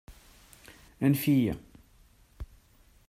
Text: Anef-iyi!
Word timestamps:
Anef-iyi! 1.05 1.53